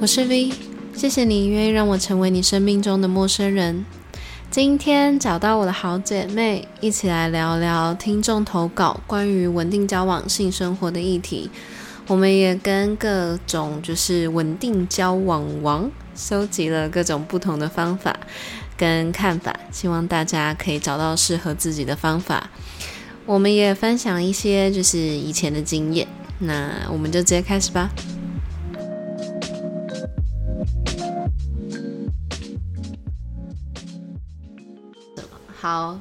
[0.00, 0.50] 我是 V，
[0.94, 3.84] 谢谢你愿意让我成为你生命中的陌生人。
[4.50, 11.50] 今天找到我的好姐妹，一起来聊聊听众投稿关于稳定交往、性生活的议题。
[12.06, 18.18] 我们也跟各种就是稳定交往王收集了各种不同的方法
[18.78, 22.48] 跟看法，希望大家可以找到适合自己的方法。
[23.26, 27.90] 我们也分享一些就是以前的经验，那我们就直接开始吧。
[35.60, 36.00] 好，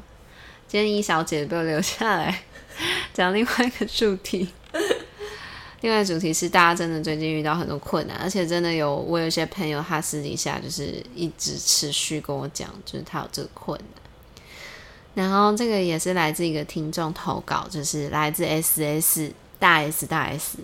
[0.70, 2.44] 今天一小姐被我留下来
[3.13, 4.48] 讲另外一个主题。
[5.82, 15.26] 另外主题是大家真的最近遇到很多困难，而且真的有我有一些朋友，他私底下就是一直持续跟我讲，就是他有这个困难。
[15.26, 20.60] 然后这个也是来自一个听众投稿，就是来自 S S 大 S 大 S。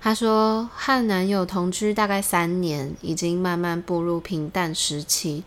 [0.00, 5.44] 他说和男友同居大概三年，已经慢慢步入平淡时期。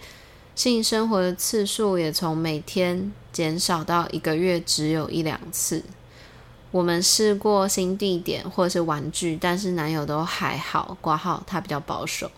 [0.59, 5.81] 性生活的次数也从每天减少到一个月只有一两次。
[6.69, 12.29] 我们试过新地点或者是玩具，但是男友都还好，挂号他比较保守。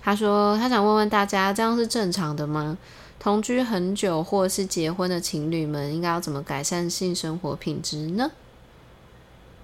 [0.00, 2.78] 他说他想问问大家，这样是正常的吗？
[3.18, 8.30] 同居很久或者是结婚的情侣们，应该要怎么改善性生活品质呢？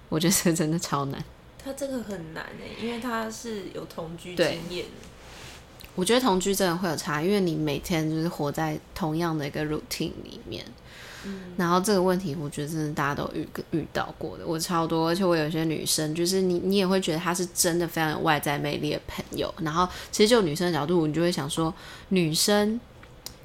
[0.09, 1.23] 我觉得这真的超难。
[1.63, 4.85] 他这个很难诶，因为他是有同居经验。
[5.95, 10.63] 我觉得同居真的会有差，因为你每天就是活在同样的一个 routine 里面，
[11.25, 21.73] 嗯，然后这个问题我觉得真的大家都遇遇到过的，我超多，而且我有些女生，就是你你也会觉得她是真的非常有外在魅力的朋友，然后其实就女生的角度，你就会想说，
[22.09, 22.79] 女生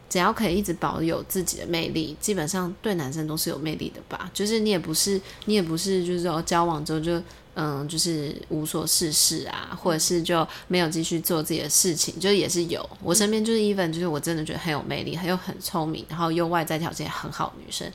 [0.09, 7.21] 只要可以一直保有自己的魅力，基本上对男生都是有魅力的吧，就是你也不是你也不是就是说交往之后就。
[7.57, 12.85] 嗯，就是无所事事啊，或者是就没有继续做自己的事情，就也是有。
[13.01, 17.89] 我身边就是 even，就是我真的觉得很有魅力，很有很聪明，然后又外在条件很好的女生，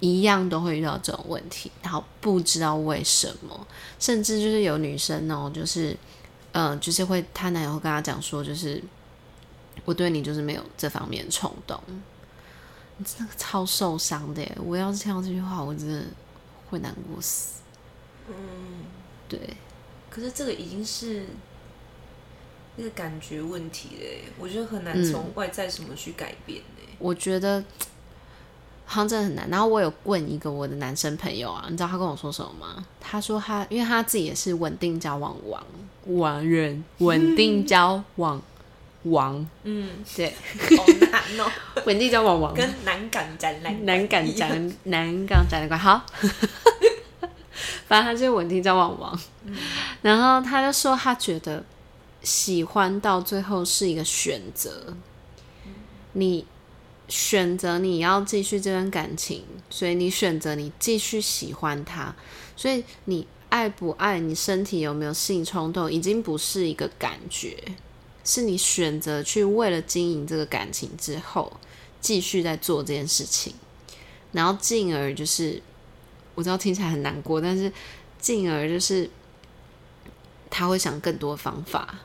[0.00, 3.66] 一样都会遇到这种问题，然后不知道为什么，
[3.98, 5.96] 甚至就是有女生哦，就是
[6.52, 8.82] 嗯，就是会她男友会跟她讲说，就是
[9.86, 11.80] 我对你就是没有这方面冲动，
[12.98, 14.58] 你真的超受伤的耶。
[14.62, 16.04] 我要是听到这句话，我真的
[16.68, 17.62] 会难过死。
[18.28, 18.97] 嗯。
[19.28, 19.38] 对，
[20.08, 21.26] 可是这个已经是
[22.76, 26.62] 那个感觉问题嘞，我觉得很难从外在什么去改变。
[26.98, 27.62] 我觉得
[28.86, 29.48] 好像真的很难。
[29.50, 32.86] 然后我有问一个我的男生朋友啊，你知道他跟我说什么吗？
[33.00, 35.64] 他说他因为他自己也是稳定交往王
[36.06, 38.40] 王人，稳定交往
[39.04, 40.32] 王，嗯，对，
[40.76, 41.52] 好难哦，
[41.86, 45.78] 稳定交往王跟南港展览南港展南港展览馆。
[45.78, 46.04] 好。
[47.86, 49.56] 反正他就稳定交往王，嗯，
[50.02, 51.64] 然后他就说他觉得
[52.22, 54.94] 喜欢到最后是一个选择，
[56.12, 56.46] 你
[57.08, 62.14] 选择你要继续这段感情，所以你选择你继续喜欢他，
[62.56, 67.56] 所以你爱不爱你身体有没有性冲动，已经不是一个感觉，
[68.24, 71.52] 是你选择去为了经营这个感情之后，
[72.00, 73.54] 继续在做这件事情，
[74.32, 75.62] 然后进而就是。
[76.38, 77.70] 我知道听起来很难过，但是
[78.20, 79.10] 进而就是
[80.48, 81.98] 他会想更多方法，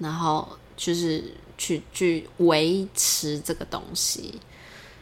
[0.00, 1.22] 然后就是
[1.56, 4.40] 去去维持这个东西。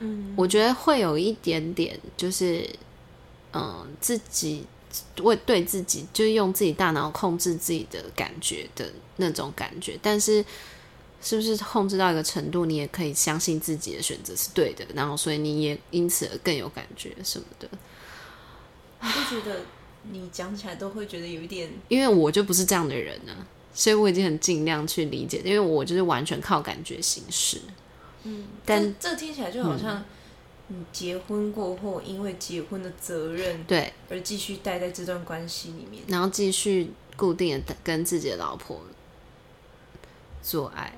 [0.01, 2.69] 嗯，我觉得会有一点点，就是
[3.55, 4.67] 嗯，自己
[5.23, 9.99] 为对自己，就是用自己大脑控制自己的感觉的那种感觉。
[10.03, 10.45] 但是，
[11.23, 17.67] 是不是控制到一个程度，你也可以相信自己的选择是对的，然后所以你也因此而更有感觉什么的。
[19.05, 19.61] 我就觉得
[20.11, 27.61] 你讲起来都会觉得有一点，因为我就不是这样的人呢、啊，所以我已经很尽量去理解，因为我就是完全靠感觉行事。
[28.23, 30.03] 嗯，但这听起来就好像
[30.69, 38.81] 你结婚过后，因为结婚的责任对而继续待在这段关系里面，然后继续固定的跟自己的老婆
[40.43, 40.95] 做爱。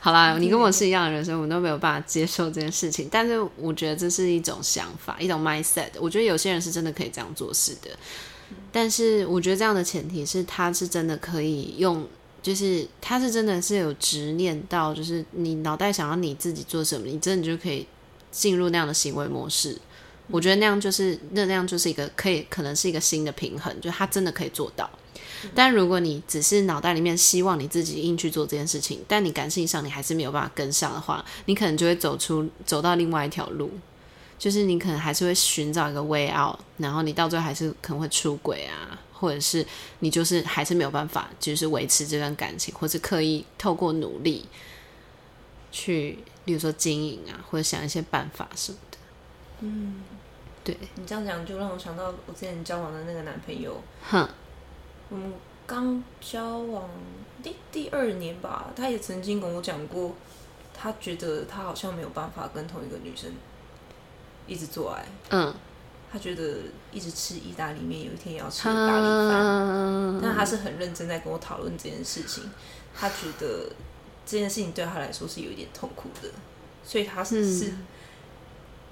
[0.00, 3.08] 好啦，你跟我是一样的人生，我们都没有办法接受这件事情。
[3.10, 5.88] 但是我觉得这是一种想法，一种 mindset。
[6.00, 7.90] 我觉得有些人是真的可以这样做事的。
[8.70, 12.06] 但是我觉得这样的前提是，他是真的可以用，
[12.40, 17.86] 就是他是真的是有执念到，就是你脑袋想要你自己做什么，你真的就可以
[18.30, 19.76] 进入那样的行为模式。
[20.30, 24.88] 我觉得那样就是那那样就是一个可以可能是一个新的平衡，就他真的可以做到。
[25.54, 33.70] 但如果你只是脑袋里面希望你自己硬去做这件事情，但你感性上你还是没有办法跟上的话，你可能就会走出走到另外一条路，
[34.38, 39.64] 就是你可能还是会寻找一个 way out，然后你到最后还是可能会出轨啊，或者是
[40.00, 44.44] 你就是还是没有办法，就是维持这段感情，或是刻意透过努力
[45.72, 48.98] 去，比如说经营啊，或者想一些办法什么的。
[49.60, 50.02] 嗯，
[50.62, 54.28] 对，你这样讲就让我想到我之前交往的那个男朋友，哼，
[55.10, 55.32] 嗯。
[55.66, 56.88] 刚交往
[57.42, 60.14] 第第二年吧，他也曾经跟我讲过，
[60.72, 63.30] 他觉得他好像没有办法跟同一个女生
[64.46, 65.04] 一直做爱。
[65.28, 65.54] 嗯，
[66.10, 66.60] 他觉得
[66.90, 69.42] 一直吃意大利面，有一天也要吃意大利饭。
[69.44, 72.50] 嗯，但他是很认真在跟我讨论这件事情。
[72.94, 73.70] 他觉得
[74.24, 76.30] 这件事情对他来说是有一点痛苦的，
[76.82, 77.74] 所以他是是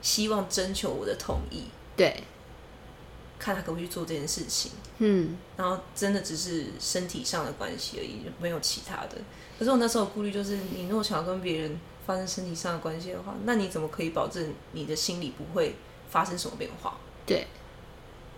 [0.03, 1.65] 希望征求我的同意。
[1.97, 2.23] 对。
[3.39, 9.17] 看他可不可以去做这件事情，嗯，然后真的只是身体上的关系而已，没有其他的。
[9.59, 15.77] 可是我那时候顾虑就是，你如果想要跟别人发生身体上的关系的话，那你怎么可以保证你的心理不会
[16.11, 16.97] 发生什么变化？
[17.25, 17.47] 对，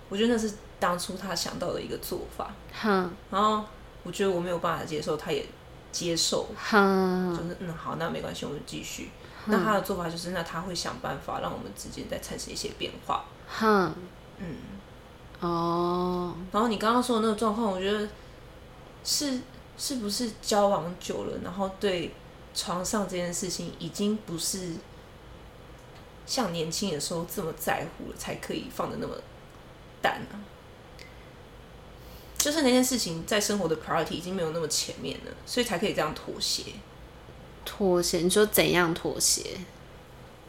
[0.09, 2.55] 我觉得那是当初他想到的一个做法。
[2.81, 3.65] 哼，然后
[4.05, 5.45] 我觉得我没有办法接受，他也
[5.91, 9.11] 接受，哼，就是嗯，好，那没关系，我们继续。
[9.47, 13.25] 那他的做法就是，那他会想办法让我们之间再产生一些变化。
[13.49, 13.95] 哼，
[14.39, 14.57] 嗯。
[15.41, 18.09] 哦，然后你刚刚说的那个状况，我觉得
[19.05, 19.41] 是
[19.77, 22.13] 是不是交往久了，然后对
[22.55, 24.73] 床上这件事情已经不是
[26.27, 29.15] 像年轻的时候这么在乎了，才可以放的那么
[30.03, 30.41] 淡呢？
[32.37, 36.73] 就是那件事情在生活的 priority 已经没有那么前面了，所以才可以这样妥协。
[37.65, 38.19] 妥协？
[38.19, 39.59] 你说怎样妥协？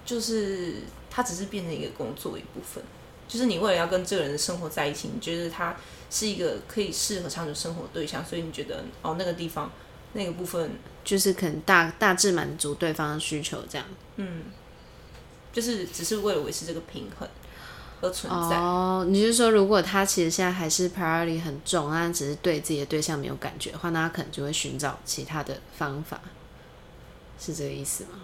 [0.06, 0.76] 就是
[1.10, 2.84] 它只是变成一个工作一部分。
[3.30, 5.78] 就是你为了要跟这个人生活在一起，你觉得他
[6.10, 9.72] 是一个可以适合长久生活的对象，所以你觉得哦，那个地方
[10.14, 10.72] 那个部分
[11.06, 13.86] 就是可能大大致满足对方的需求，这样。
[14.16, 14.46] 嗯，
[15.54, 17.30] 就是只是为了维持这个平衡
[18.02, 18.58] 而存在。
[18.58, 26.20] 哦，你是说如果他其实现在还是 priority 很重，但只是对自己的对象没有感觉的话，那他可能就会寻找其他的方法，
[27.40, 28.20] 是这个意思吗？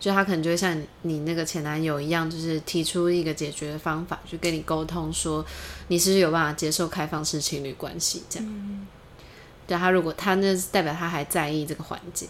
[0.00, 5.44] 就他可能就会像你那个前男友一样，就是提出一个解决的方法，去跟你沟通说，
[5.88, 8.48] 你是不是有办法接受开放式情侣关系这样。
[8.48, 8.86] 嗯、
[9.66, 12.26] 对他，如果他那是代表他还在意这个环节，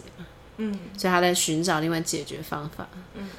[0.57, 3.29] 嗯，所以他在寻找另外解决方法，嗯，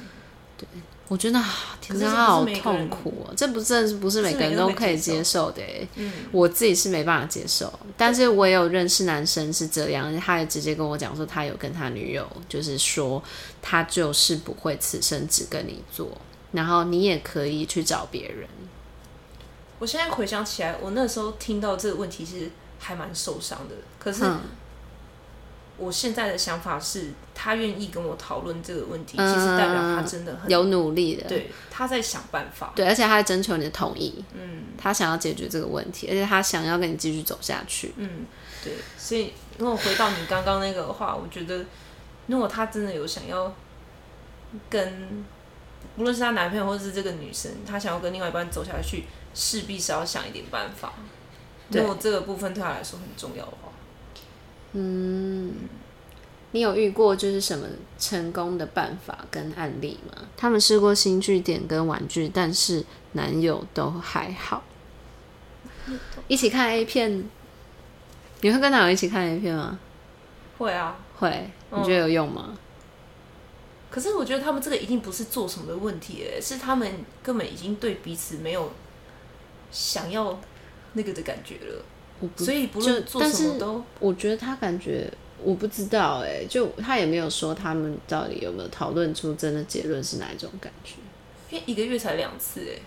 [0.57, 0.67] 对。
[1.13, 1.39] 我觉得
[1.79, 3.33] 天哪，他好痛苦哦！
[3.37, 5.61] 这不真的是不是每个人都可以接受的。
[5.93, 13.21] 嗯，我自己是没办法接受，但是我也有认识男生是这样，他也直接跟我讲说，他有跟他女友，就是说
[13.61, 16.09] 他就是不会此生只跟你做，
[16.51, 18.49] 然后你也可以去找别人。
[19.77, 22.49] 我现在回想起来，我那时候听到这个问题是
[22.79, 24.23] 还蛮受伤的，可是。
[25.75, 38.27] 嗯我现在的想法是，他愿意跟我讨论这个问题，嗯，其实代表他真的很有努力的，对，他在想办法，对，而且他在征求你的同意，嗯，他想要解决这个问题，而且他想要跟你继续走下去，嗯，
[38.63, 41.65] 对，所以如果回到你刚刚那个的话，我觉得
[42.27, 43.51] 如果他真的有想要
[44.69, 45.25] 跟，
[45.97, 50.93] 无论是他男朋友或者是这个女生，他想要跟另外一半走下去，势必是要想一点办法，
[51.69, 53.72] 如果这个部分对他来说很重要的话。
[54.73, 55.53] 嗯，
[56.51, 57.67] 你有遇过就是什么
[57.97, 60.23] 成功的办法跟案例吗？
[60.35, 62.83] 他们试过新据点跟玩具，但是
[63.13, 64.63] 男友都还好。
[66.27, 67.29] 一起看 A 片，
[68.41, 69.79] 你会跟男友一起看 A 片吗？
[70.57, 71.49] 会啊，会。
[71.71, 72.45] 你觉得有用吗？
[72.49, 72.57] 嗯，
[73.91, 78.71] 可是我觉得他们这个一定不是做什么的问题，哎，是他们根本已经对彼此没有
[79.71, 80.39] 想要
[80.93, 81.83] 那个的感觉了。
[82.37, 85.11] 所以不论做什么都，我觉得他感觉
[85.43, 90.95] 我不知道哎、欸，就他也没有说他们到底有没有讨论出真的结论是哪一种感觉。
[91.49, 92.81] 因为一个月才两次哎、欸，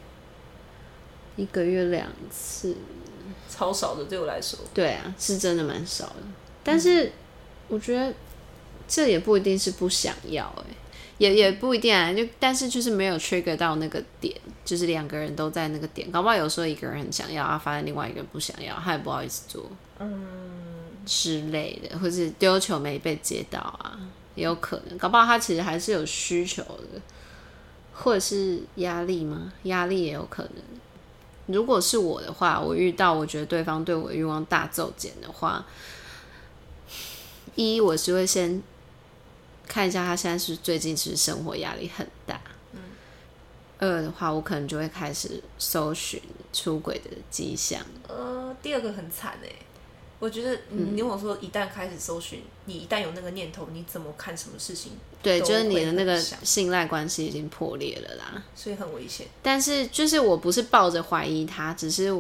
[1.37, 2.75] 一个月两次，
[3.49, 4.59] 超少的对我来说。
[4.73, 6.23] 对啊，是真的蛮少的。
[6.65, 7.13] 但是
[7.69, 8.13] 我觉得
[8.89, 10.77] 这也不一定是不想要哎、欸。
[11.19, 20.27] 也也不一定啊，就但是就是没有 trigger 到那个点，就是两个人都在那个点，搞不好有时候一个人很想要啊，发现另外一个人不想要，他也不好意思做，嗯
[21.07, 23.99] 之类的，或是丢球没被接到啊，
[24.35, 27.01] 也有可能，搞不好他其实还是有需求的，
[27.95, 29.53] 或者是压力吗？
[29.63, 30.63] 压力也有可能。
[31.47, 35.65] 如果是我的话，我遇到我觉得对方对我的欲望大骤减的话，
[37.55, 38.63] 一我是会先。
[39.77, 42.41] 看一下他现在是最近是生活压力很大。
[42.73, 42.81] 嗯。
[43.79, 46.19] 二的话，我可能就会开始搜寻
[46.51, 47.83] 出轨的迹象。
[48.09, 49.51] 呃，第二个很惨哎。
[50.19, 54.93] 我觉得你跟我说，一旦开始搜寻，你一旦有那个念头，你怎么看什么事情？
[55.23, 59.27] 对，就是你的那个信赖关系已经破裂了啦，所以很危险。
[59.43, 62.11] 但是就是我不是抱着怀疑他，只是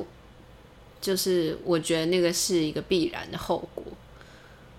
[1.01, 3.83] 就是我觉得那个是一个必然的后果，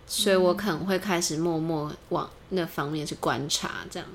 [0.07, 4.07] 所以我可能会开始默默往那方面去观察，这样。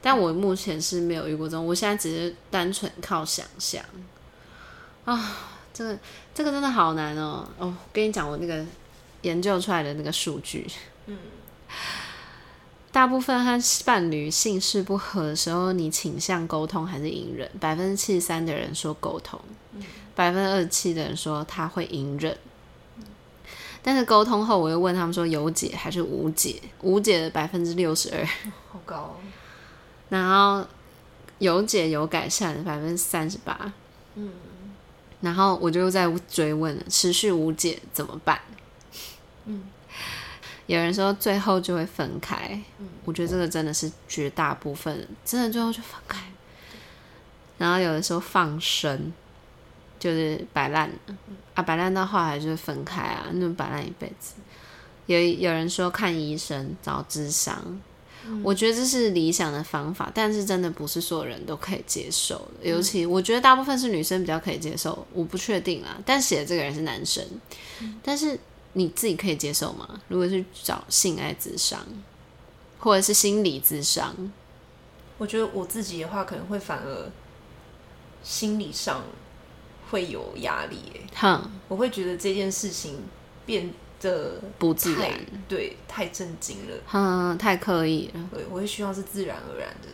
[0.00, 3.84] 但我目前是没有遇过这种，我现在只是单纯靠想象
[5.04, 5.36] 啊。
[5.72, 5.98] 这个
[6.34, 7.48] 这个真的好难哦！
[7.56, 8.62] 哦，跟你讲，我那个
[9.22, 10.66] 研究出来的那个数据，
[11.06, 11.16] 嗯，
[12.90, 17.48] 大部分和伴侣性事不合的时候，你倾向沟通还是隐忍？
[17.60, 19.40] 百分之七十三的人说沟通，
[20.14, 22.36] 百分之二十七的人说他会隐忍。
[23.82, 26.60] 但是沟通后，我又问他们说有解还是无解？
[26.82, 28.24] 无解的百分之六十二，
[28.70, 29.16] 好高哦。
[30.10, 30.66] 然后
[31.38, 33.72] 有解有改善的百分之三十八，
[34.14, 34.32] 嗯。
[35.20, 38.40] 然后我就在追问了，持续无解怎么办？
[39.44, 39.64] 嗯，
[40.66, 46.18] 有人说最后就会分开，嗯，我觉得这个真的是绝大部分真的最后就分开。
[47.58, 49.12] 然后有的时候放生，
[50.00, 50.90] 就是摆烂
[51.54, 54.32] 啊，摆烂到后来就是分开啊，那么摆烂一辈子。
[55.06, 57.80] 有有人说看医生找智商。
[58.44, 62.68] 我觉得这是理想的方法，但是真的不是所有人都可以接受的。
[62.68, 65.96] 尤其我觉得大部分是女生比较可以接受，我不确定啦。
[66.04, 67.24] 但写的这个人是男生，
[68.02, 68.38] 但是
[68.74, 69.98] 你自己可以接受吗？
[70.08, 71.80] 如果是找性爱智商，
[72.78, 74.14] 或者是心理智商，
[75.16, 77.10] 我觉得我自己的话可能会反而
[78.22, 79.02] 心理上
[79.90, 80.78] 会有压力。
[81.14, 82.98] 哼，我会觉得这件事情
[83.44, 83.70] 变。
[84.02, 85.10] 得不自然，
[85.46, 88.30] 对，太震惊了，嗯，太刻意了。
[88.32, 89.88] 对，我会希望是自然而然的。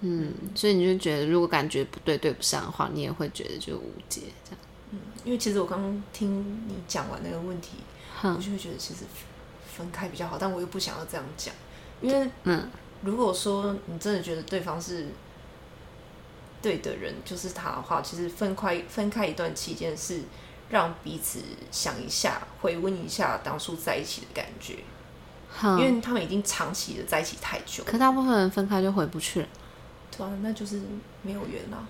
[0.00, 4.58] 嗯，所以你就觉得，如果感觉不对，对不上的话，你也会觉得就无解这样。
[4.90, 7.76] 嗯，因为其实我刚刚听你讲完那个问题，
[8.24, 9.04] 嗯，我就会觉得其实
[9.64, 11.54] 分开比较好，但我又不想要这样讲，
[12.02, 12.68] 因为嗯，
[13.02, 15.06] 如果说你真的觉得对方是
[16.64, 20.22] 对的人，就是他的话，其实分开分开一段期间是。
[20.70, 21.40] 让彼此
[21.70, 24.78] 想一下，回温一下当初在一起的感觉，
[25.62, 27.84] 因为他们已经长期的在一起太久。
[27.84, 29.48] 可大部分人分开就回不去了，
[30.16, 30.80] 对啊，那就是
[31.20, 31.86] 没有缘了。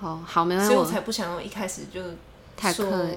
[0.00, 2.02] 好好，没关系，所以我才不想要一开始就
[2.56, 3.16] 太刻意，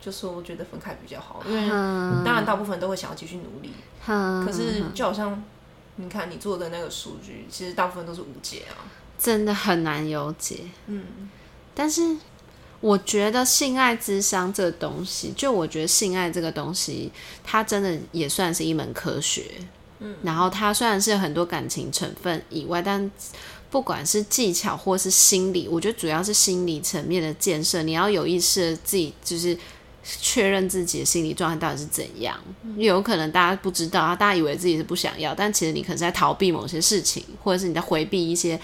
[0.00, 3.72] 就说我觉得分开比较好，因为当然大部分都会想要继续努力，
[4.06, 5.42] 可是就好像
[5.96, 8.86] 你看你做的那个数据，其实大部分都是无解啊，
[9.18, 10.60] 真的很难有解。
[10.86, 11.02] 嗯，
[11.74, 12.16] 但是。
[12.80, 17.10] 我觉得性爱咨商这个东西，就我觉得性爱这个东西，
[17.42, 19.46] 它真的也算是一门科学。
[19.98, 23.10] 嗯，然后它虽然是很多感情成分以外，但
[23.68, 27.82] 不管是技巧或是心理，我觉得主要是心理层面的建设。
[27.82, 29.58] 你要有意识的自己就是
[30.04, 32.38] 确认自己的心理状态到底是怎样。
[32.76, 38.60] 有可能大家不知道啊，大家以为自己是不想要，但其实你可能在逃避某些事情，或者是你在回避一些。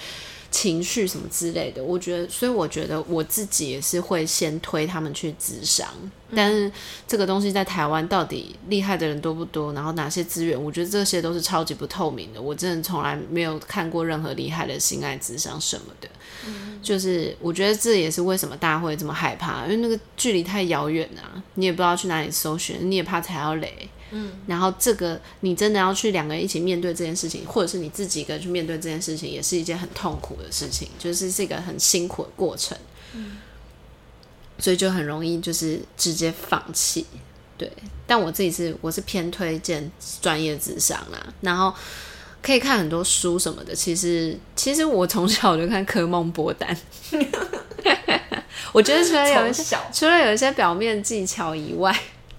[0.55, 5.89] 情绪什么之类的，我觉得，所以我觉得我自己也是会先推他们去咨商，
[6.33, 6.71] 但是
[7.09, 9.73] 这个东西在台湾到底厉害的人多不多？
[9.73, 10.63] 然后哪些资源？
[10.63, 12.41] 我觉得这些都是超级不透明的。
[12.41, 16.09] 我真的从来没有看过任何厉害的性爱咨商什么的。
[16.47, 23.89] 嗯，就是我觉得这也是为什么大家会这么害怕，因为那个距离太遥远啊，你也不知道去哪里搜寻，你也怕踩到雷。
[24.17, 32.79] 嗯，然后这个你真的要去两个人一起面对这件事情，或者是你自己一个人去面对这件事情，也是一件很痛苦的事情，就是是一个很辛苦的过程。
[33.13, 33.39] 嗯，
[34.61, 37.05] 所以就很容易就是直接放弃。
[37.59, 37.69] 对，
[38.07, 39.91] 但我自己是我是偏推荐
[40.23, 41.75] 专业智商啦，然后
[42.41, 43.75] 可以看很多书什么的。
[43.75, 46.77] 其实其实我从小就看科梦波丹，
[48.73, 51.93] 我觉得除了有一些小除了有一些表面技巧以外。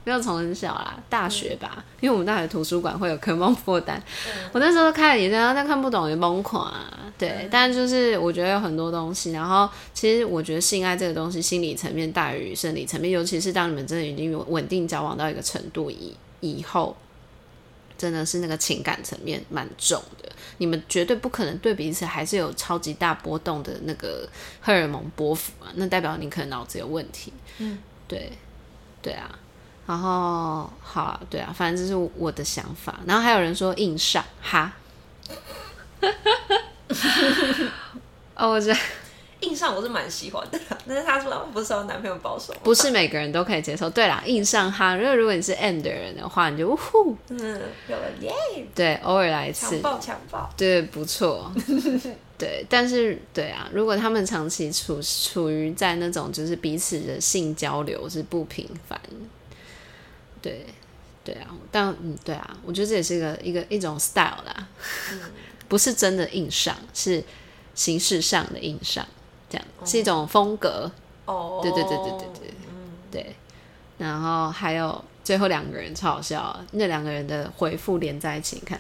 [0.06, 6.92] 没有从很小啦，大学吧，嗯、因为我们大学图书馆会有科梦破单，嗯、我那时候看也这样，但看不懂也崩垮、啊。
[7.18, 16.96] 对，嗯、但就是我觉得有很多东西，然后其实我觉得性爱这个东西，心理层面大于生理层面，尤其是当你们真的已经有稳定交往到一个程度以以后，
[17.98, 24.30] 真的是那个情感层面蛮重的，你们绝对不可能对彼此还是有超级大波动的那个
[24.62, 27.34] 荷尔蒙波幅啊，那代表你可能脑子有问题。
[27.58, 28.32] 嗯，对，
[29.02, 29.40] 对啊。
[29.88, 33.00] 然后好啊，对啊，反正这是我的想法。
[33.06, 34.74] 然后还有人说硬上哈，
[38.36, 38.80] 哦，我觉得
[39.42, 43.88] 硬上我是蛮喜欢的，但是他说不是说男朋友保守，不是每个人都可以接受。
[43.88, 48.34] 对啦，硬上哈，因为如果你是 M 的人的话，你就呜呼，嗯，有了耶，
[48.74, 51.52] 对，偶尔来一次，强暴强暴，对，不错，
[52.40, 59.00] 对，但是对啊，如果他们长期处处于在那种就是彼此的性交流是不频繁。
[60.46, 60.66] 对，
[61.24, 64.68] 对啊，但嗯，对啊，我觉得这也是一个一个一种 style 啦，
[65.12, 65.20] 嗯，
[65.68, 67.24] 不是真的硬上，是
[67.74, 69.04] 形式上的硬上，
[69.50, 70.92] 这样、哦、是一种风格。
[71.26, 73.36] 哦，对对对对对对，嗯，对。
[73.98, 78.80] 然后还有最后两个人超好笑，那两个人的回复连在一起，你看，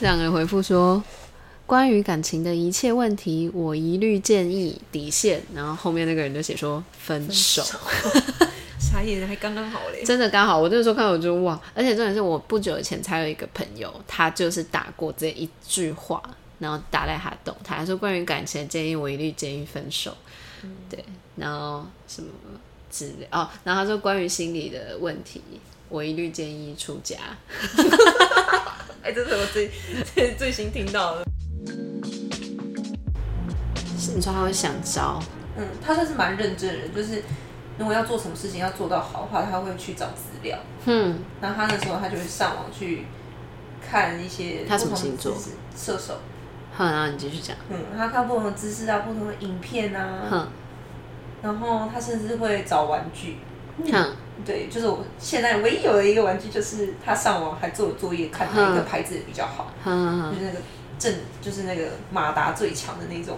[0.00, 1.02] 两个人回复说。
[1.66, 5.40] 关于感情的一切问题，我一律建议底线。
[5.54, 7.78] 然后后面那个人就写说分手，啥
[9.02, 9.26] 意思？
[9.26, 10.58] 还刚刚好嘞，真的刚好。
[10.58, 16.22] 我那时候看到我就哇，而且重点是我不久以前才有一个朋友，他就是打过这一句话，
[16.58, 20.16] 然后打在他动态，他说关于感情的建议，我一律建议分手。
[20.62, 21.02] 嗯、对，
[21.36, 22.28] 然后什么
[22.90, 25.40] 之类哦，然后他说关于心理的问题，
[25.88, 27.16] 我一律建议出家。
[29.02, 29.70] 哎，这是我最
[30.14, 31.24] 最 最新听到的。
[33.98, 35.22] 是你说他会想招？
[35.56, 37.22] 嗯，他算是蛮认真的人，就是
[37.80, 40.56] 如果要做什么事情要做到好的话，他会去找资料。
[40.84, 43.06] 嗯，然后他那时候他就会上网去
[43.80, 45.34] 看一些他什么星座，
[45.74, 46.20] 射手。
[46.72, 47.56] 好，然后你继续讲。
[47.70, 50.28] 嗯，他看不同的姿势啊，不同的影片啊。
[50.30, 50.48] 哼。
[51.42, 53.38] 然后他甚至会找玩具。
[53.90, 54.16] 哼。
[54.44, 59.72] 对，就是我现在唯一有的一个玩具，就是他上网还做了作业，看哪一个牌子比较好。
[59.82, 60.30] 哼。
[60.34, 60.58] 就是那个。
[60.98, 61.10] 正
[61.40, 63.34] 就是那个马达最强的那种，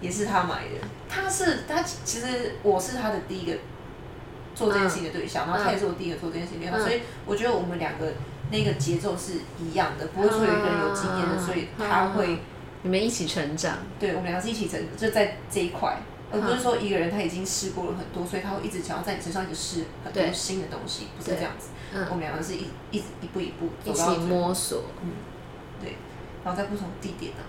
[0.00, 0.86] 也是他买的。
[1.08, 3.58] 他是他其实我是他的第一个
[4.54, 8.12] 做这件事情的对象，然后他也是我第一个做这件事情的对象，所以我觉得我们两个
[8.50, 12.40] 那个节奏是一样的，不会说有一个人有经验的，所以他会
[12.82, 13.78] 你们一起成长。
[13.98, 15.98] 对，我们两个是一起成长，就在这一块，
[16.32, 21.68] 而不是说一个人他已经试过了很多，所以他会一直想要在你身上一直试很多新的东西，不是这样子。
[22.08, 25.10] 我们两个是一一直一步一步一起摸索，嗯，
[25.80, 25.96] 对。
[26.44, 27.42] 然后在不同地点呢？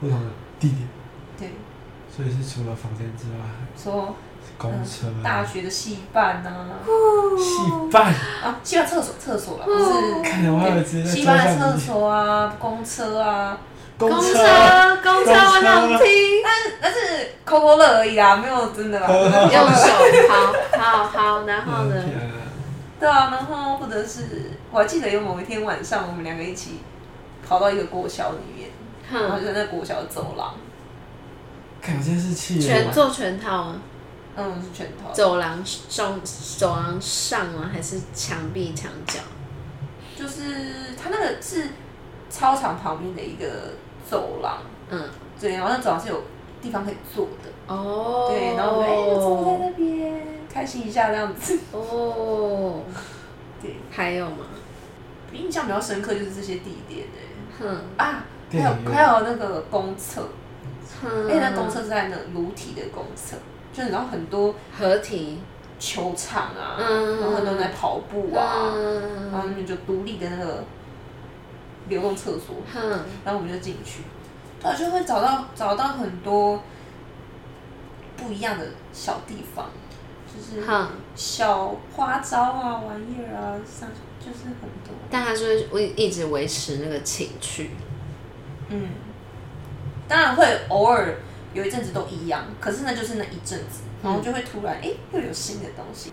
[0.00, 0.88] 不同的地点。
[1.38, 1.52] 对。
[2.14, 3.44] 所以是除了房间之外，
[3.76, 4.14] 说
[4.56, 6.50] 公车、大学的系办呐。
[7.38, 10.22] 系办啊，系办厕所，厕所了，不是。
[10.22, 13.58] 看来我还有直接系办的厕所啊，公车啊。
[13.96, 14.16] 公车，
[15.02, 15.98] 公车，我想听。
[16.44, 16.98] 但是但是
[17.44, 19.08] 扣扣乐而已啦，没有真的啦。
[19.08, 19.88] 用手，
[20.28, 22.04] 好，好，好，然后呢？
[22.98, 26.80] 对啊，然后或者是我还记得有某一天晚上，我们两个一起。
[27.48, 28.68] 跑到一个国小里面，
[29.10, 30.52] 然后就在那国小的走廊。
[31.80, 33.82] 感觉是气全做全套吗？
[34.36, 35.12] 嗯，是全套。
[35.12, 37.70] 走廊上，走廊上吗？
[37.72, 39.20] 还是墙壁墙角？
[40.16, 41.68] 就是它那个是
[42.28, 43.74] 操场旁边的一个
[44.08, 44.58] 走廊。
[44.90, 45.08] 嗯，
[45.40, 46.22] 对，然后那走廊是有
[46.60, 47.74] 地方可以坐的。
[47.74, 48.28] 哦。
[48.30, 51.58] 对，然后我们哎，坐在那边开心一下这样子。
[51.72, 52.82] 哦。
[53.62, 54.46] 对，还有吗？
[55.32, 57.18] 印象比较深刻就是这些地点的。
[57.60, 60.28] 嗯啊，还有还有那个公厕，
[61.02, 63.36] 因为那公厕是在那裸体的公厕，
[63.72, 65.38] 就是然后很多合体。
[65.80, 68.74] 球场啊，然后很多人在跑步啊，
[69.30, 70.64] 然后你就独立的那个
[71.88, 72.56] 流动厕所，
[73.24, 74.00] 然后我们就进去，
[74.60, 76.60] 对，就会找到找到很多
[78.16, 79.66] 不一样的小地方，
[80.26, 80.66] 就是
[81.14, 83.88] 小花招啊、玩意儿啊，上。
[84.18, 87.70] 就是很多，但他是会一直维持那个情趣。
[88.68, 88.88] 嗯，
[90.08, 91.14] 当然会偶尔
[91.54, 96.12] 有一阵子都一样，可是那就是那一阵子，然后就会突然哎、又有新的东西，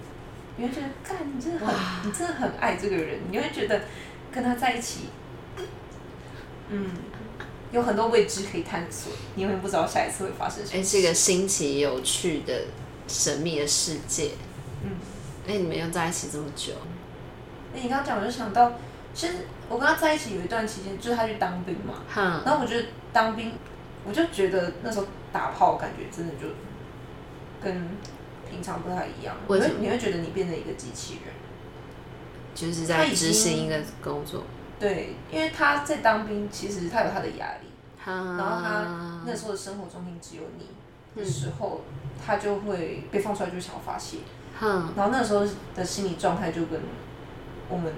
[0.57, 3.81] 你会觉得，干，你真的很，哇你真的很爱这个人，你会觉得
[4.31, 5.09] 跟他在一起，
[6.69, 6.89] 嗯，
[7.71, 10.79] 有很多未知可以探索，你永远不知道下一次会发生什么。
[10.79, 12.53] 哎，是一个新奇有趣的
[13.07, 14.31] 神秘的世界。
[14.83, 14.91] 嗯，
[15.47, 16.73] 哎、欸，你们又在一起这么久？
[17.73, 18.71] 欸、你刚刚讲，我就想到，
[19.13, 19.33] 其实
[19.67, 22.03] 我跟他在一起有一段期间，就是他去当兵嘛。
[22.15, 23.51] 嗯、然后我觉得当兵，
[24.07, 26.47] 我就觉得那时候打炮感觉真的就
[27.61, 27.89] 跟
[28.49, 29.35] 平常不太一样。
[29.47, 29.75] 为什么？
[29.79, 31.33] 你会觉得你变成一个机器人，
[32.53, 34.43] 就是在执行一个工作。
[34.79, 37.69] 对，因为他在当兵，其实他有他的压力。
[38.05, 40.67] 嗯、然后他那时候的生活中心只有你
[41.19, 44.17] 的时候，嗯、他就会被放出来，就想要发泄。
[44.61, 46.79] 嗯、然后那时候的心理状态就跟。
[47.67, 47.91] 我们，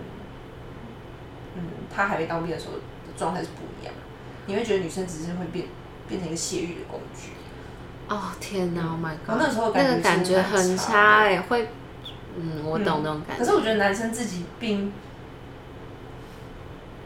[1.55, 1.61] 嗯，
[1.93, 2.79] 他还没当兵的时候的
[3.17, 3.99] 状态是不一样的。
[4.45, 5.67] 你会觉得女生只是会变
[6.07, 7.31] 变成一个泄欲的工具。
[8.09, 9.37] 哦天哪！Oh my god！
[9.39, 11.69] 那时候那个感觉很差哎，会，
[12.37, 13.43] 嗯，我懂那种感觉。
[13.43, 14.93] 可是我觉得男生自己并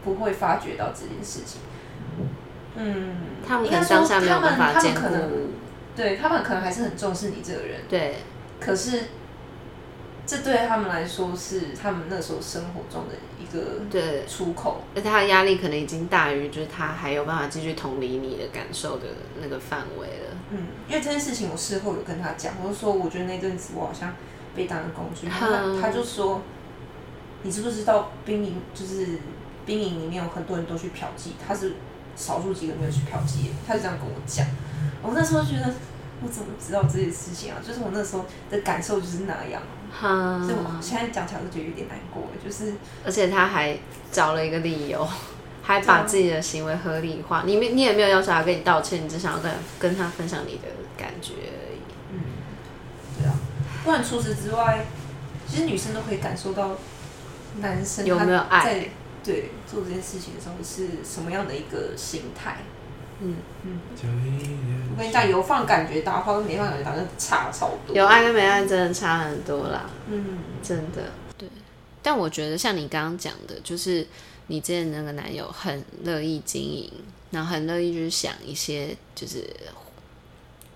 [0.04, 1.62] 不会发觉到这件事情。
[2.76, 3.16] 嗯，
[3.48, 5.02] 他们可能当下没有办法兼顾。
[5.96, 7.82] 对，他们可能还是很重视你这个人。
[7.90, 8.18] 对，
[8.60, 9.04] 可是。
[10.26, 19.08] 这对他们来说是他们那时候生活中的一个对出口，而且他的压力可能已经大于就是他还有办法继续同理你的感受的
[19.42, 20.38] 那个范围了。
[20.52, 24.14] 嗯，因为这件事情我事后有跟他讲，我就说我觉得那阵子我好像
[24.56, 25.28] 被当了工具。
[25.28, 25.48] 他
[25.82, 26.42] 他就说，
[27.44, 29.20] 你知不知道兵营就是
[29.66, 31.74] 兵营里面有很多人都去嫖妓，他是
[32.16, 33.48] 少数几个没有去嫖妓。
[33.68, 34.46] 他就这样跟我讲，
[35.02, 35.74] 我那时候觉得
[36.24, 37.58] 我怎么知道这些事情啊？
[37.66, 39.62] 就是我那时候的感受就是那样。
[40.00, 42.74] 所以我现在讲起来都觉得有点难过，就是
[43.06, 43.78] 而且他还
[44.12, 45.08] 找了一个理由。
[45.64, 51.80] 还把自己的行为合理化，你没你也没有要求他跟你道歉，你只想要跟跟他分享你的感觉而已。
[52.12, 52.20] 嗯，
[53.20, 53.34] 对啊。
[53.84, 54.84] 不然除此之外，
[55.48, 56.72] 其实女生都可以感受到
[57.60, 58.90] 男生有没有爱，在
[59.24, 62.58] 对做这件事情的时候是什么样的一个心态。
[63.22, 63.80] 嗯嗯。
[64.92, 67.96] 我跟你讲，有放感觉大，或者没放感觉大，就差超多。
[67.96, 69.90] 有爱跟没爱真的差很多啦。
[70.08, 71.04] 嗯，真的。
[71.38, 71.48] 对。
[72.02, 74.06] 但我觉得像你刚刚讲的，就是。
[74.48, 76.92] 你之前那个男友很乐意经营，
[77.30, 79.48] 然后很乐意就是想一些就是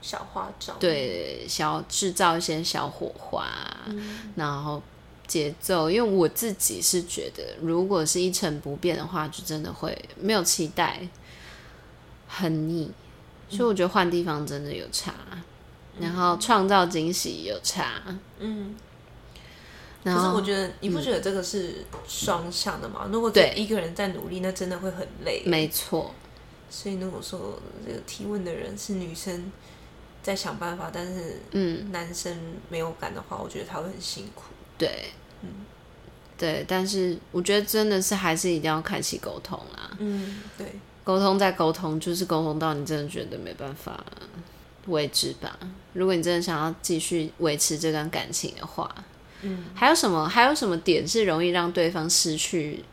[0.02, 3.46] 小花招，对，小制造一些小火花，
[3.88, 4.82] 嗯、然后
[5.28, 5.92] 节奏。
[5.92, 11.02] 因为我自己是觉得，如果是一成不变的话，就真的会没有期待，
[12.38, 12.92] 很腻。
[13.48, 15.14] 所以我觉得换地方真的有差，
[15.98, 18.02] 嗯、然后创造惊喜有差，
[18.40, 18.76] 嗯。
[20.04, 23.02] 可是我觉得，你不觉得这个是双向的吗？
[23.06, 25.44] 嗯、如果对一个人在努力，那真的会很累。
[25.46, 26.14] 没错。
[26.70, 29.52] 所以如果说这个提问的人是女生
[30.22, 32.36] 在想办法，但是嗯，男生
[32.70, 34.44] 没有感的话，我觉得他会很辛苦。
[34.78, 35.10] 对，
[35.42, 35.50] 嗯，
[36.38, 36.66] 对。
[36.68, 39.92] 但是我觉得真的是还是一定要开启沟通啦。
[40.00, 40.68] 嗯，对。
[41.06, 44.04] 沟通再沟通，就是沟通到你真的觉得没办法
[44.88, 45.58] 为止吧。
[45.94, 48.94] 如果你真的想要继续维持这段感情的话。
[49.42, 50.28] 嗯，还有什么？
[50.28, 52.84] 还有什么点是容易让对方失去，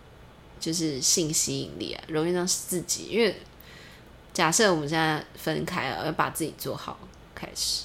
[0.60, 2.04] 就是性吸引力啊？
[2.08, 3.34] 容易让自己，因为
[4.34, 6.98] 假设我们现在分开了，要把自己做好，
[7.34, 7.84] 开始。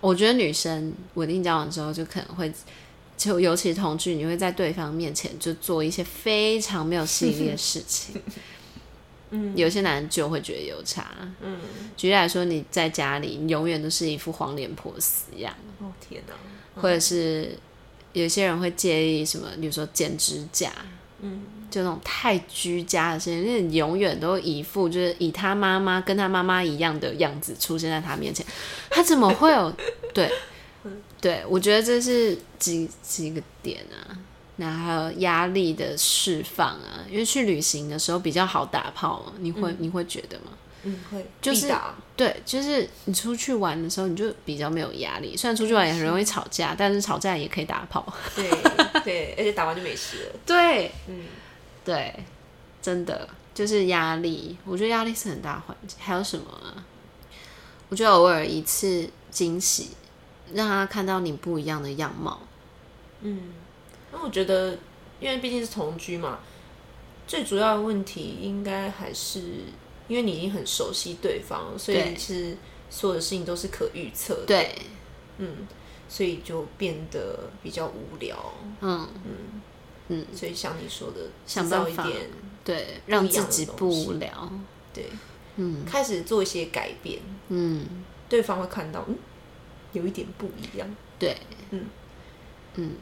[0.00, 2.50] 我觉得女生稳定交往之后，就可能会，
[3.16, 8.20] 就尤其同居，你会在对方面前就做一些非常没有吸引力的事情。
[9.30, 11.08] 嗯，有些男人就会觉得有差。
[11.42, 11.58] 嗯，
[11.96, 15.54] 举例来说，你在家里，你永远都是一副黄脸婆死样。
[15.80, 16.34] 哦天哪！
[16.80, 17.56] 或者是。
[18.14, 19.46] 有些人会介意什么？
[19.60, 20.72] 比如说剪指甲，
[21.20, 28.44] 嗯，就那种太居家的事情，因为你永远都一副就是以他妈妈跟他妈妈一样的样子出现在他面前，
[28.88, 29.72] 他怎么会有？
[30.14, 30.32] 对，
[31.20, 34.16] 对，我觉得这是几几个点啊，
[34.58, 40.52] 然后还有压力的释放啊，因为去旅行的时候比较好打炮，你会、嗯、你会觉得吗？
[40.84, 41.72] 嗯，会就是
[42.16, 45.36] 对，就是你出去玩的时候，你就比较没有压力。
[45.36, 48.06] 虽然出去玩也很容易吵架，但是吵架也可以打炮。
[48.36, 48.48] 对
[49.02, 50.40] 对，而且打完就没事了。
[50.46, 51.24] 对，嗯，
[51.84, 52.14] 对，
[52.80, 54.56] 真的就是压力。
[54.64, 55.98] 我觉得压力是很大环境。
[56.00, 56.84] 还有什么啊？
[57.88, 59.90] 我觉得偶尔一次惊喜，
[60.52, 62.40] 让他看到你不一样的样貌。
[63.22, 63.52] 嗯，
[64.18, 64.76] 那我觉得，
[65.20, 66.40] 因为毕竟是同居嘛，
[67.26, 69.42] 最主要的问题应该还是。
[70.08, 72.56] 因为你已经很熟悉对方，所以其实
[72.88, 74.46] 所有的事情都是可预测的。
[74.46, 74.74] 对，
[75.36, 75.68] 嗯，
[76.08, 78.54] 所以就变得比较无聊。
[78.80, 79.60] 嗯嗯
[80.08, 82.30] 嗯，所以像你说的，想到一点，
[82.64, 84.50] 对，让自己不无聊。
[84.94, 85.10] 对，
[85.56, 87.84] 嗯，开始做一些改变，嗯，
[88.30, 89.18] 对方会看到，嗯，
[89.92, 90.88] 有一点不一样。
[91.18, 91.36] 对，
[91.72, 91.84] 嗯
[92.76, 92.92] 嗯，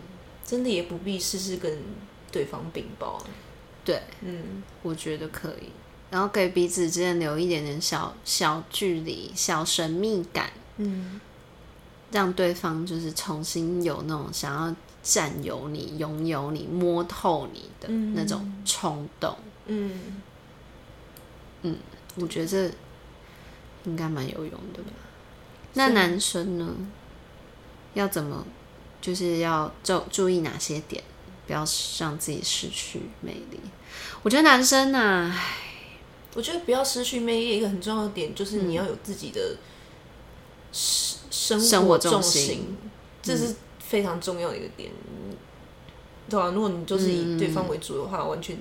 [0.46, 1.78] 真的也不必事事跟
[2.30, 3.20] 对方禀报。
[3.84, 5.70] 对，嗯，我觉得可以。
[6.10, 11.20] 然后给彼此之间留一点点小小距离、小神秘感，嗯，
[12.12, 20.22] 让对方就是重新有那种想要占有你、拥有你、摸透你的那种冲动，嗯
[21.62, 21.76] 嗯，
[22.14, 22.70] 我觉得这
[23.84, 24.90] 应该蛮有用的吧。
[25.74, 26.72] 那男生呢？
[27.94, 28.46] 要怎么？
[29.06, 31.00] 就是要注注意哪些点，
[31.46, 31.64] 不要
[32.00, 33.60] 让自己失去魅力？
[34.24, 35.32] 我觉得男生呢，
[36.34, 39.58] 我觉得不要失去魅力，一个很重要的点就是你要有自己的
[40.72, 42.76] 生生活重心，
[43.22, 44.90] 这是非常重要的一个点，
[46.28, 48.58] 对啊，如果你就是以对方为主的话，完全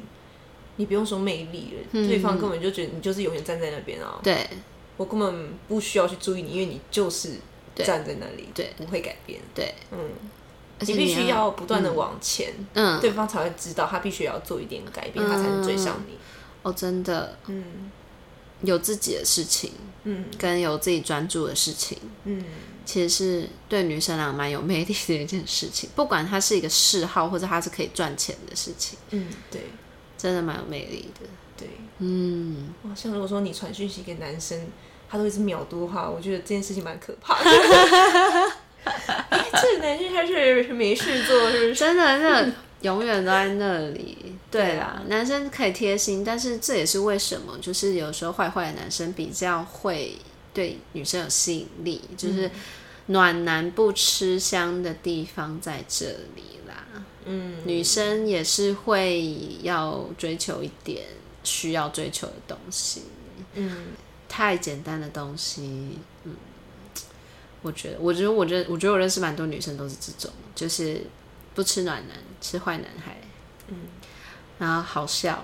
[0.75, 4.19] 你不用说魅力了，对方根本就觉得你就是永远站在那边啊。
[4.21, 4.47] 对，
[4.97, 7.39] 我根本不需要去注意你，因为你就是
[7.83, 9.41] 站在那里，对，不会改变。
[9.53, 9.97] 对，嗯，
[10.79, 16.17] 你必须要不断的往前，嗯，对方才会知道他必须要做一点改变，他才能追上你。
[16.63, 17.91] 哦，真的，嗯，
[18.61, 19.71] 有自己的事情，
[20.03, 22.43] 嗯，跟有自己专注的事情，嗯，
[22.85, 25.89] 其实是对女生来讲蛮有魅力的一件事情。
[25.95, 29.61] 不管它是一个嗜好，或者它是可以赚钱的事情，嗯，对，
[30.17, 34.67] 真的蛮有魅力的，对，嗯，哇，像如果说你传讯息给男生，
[35.15, 37.49] 他都一直秒读的话，我觉得这件事情蛮可怕的。
[39.29, 41.75] 哎，这男生还是没事做，是不是？
[41.75, 42.51] 真的，真的
[42.81, 44.17] 永远都在那里。
[44.51, 50.17] 对啦，男生可以贴心，但是这也是为什么，就是有时候坏坏的男生比较会
[50.53, 52.51] 对女生有吸引力，就是
[53.07, 56.85] 暖男不吃香的地方在这里啦。
[57.25, 61.05] 嗯，女生也是会要追求一点
[61.43, 63.03] 需要追求的东西。
[63.55, 63.87] 嗯，
[64.35, 66.35] 太简单的东西，嗯，
[67.61, 71.01] 我觉得，我觉得，我觉得，我觉得我认识蛮多女生都是这种，就是
[71.53, 73.15] 不吃暖男，吃坏男孩。
[73.69, 73.77] 嗯。
[74.59, 75.41] 然后好笑，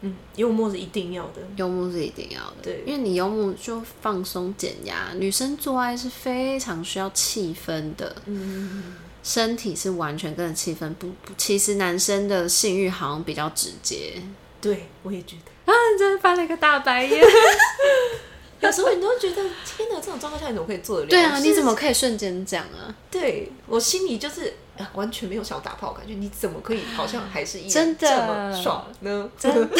[0.00, 5.12] 嗯，幽默是一定要的，幽默是一定要的，对，因为你幽默就放松减压。
[5.12, 11.34] 女生做爱是非常需要气氛的，嗯，身体是完全跟着气氛不不。
[11.36, 14.22] 其实男生的性欲好像比较直接，
[14.62, 15.52] 对，我也觉得。
[15.66, 17.22] 啊，你真的翻了一个大白眼。
[18.60, 21.08] 有时候你都会觉得，天哪，这种状况下你怎么可以做得了？
[21.10, 22.88] 对啊，你怎么可以瞬间讲啊？
[23.10, 24.54] 对，我心里就是。
[24.92, 29.30] 完全没有想打炮感觉，你怎么可以好像还是一真的这么爽呢？
[29.38, 29.66] 真的，